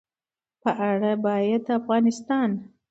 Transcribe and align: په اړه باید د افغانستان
په 0.61 0.71
اړه 0.89 1.11
باید 1.25 1.61
د 1.65 1.69
افغانستان 1.79 2.49